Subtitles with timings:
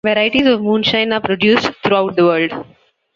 [0.03, 2.51] Varieties of moonshine are produced throughout the world.